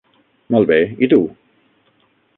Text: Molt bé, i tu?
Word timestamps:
Molt 0.55 0.71
bé, 0.71 0.79
i 1.07 1.11
tu? 1.13 1.21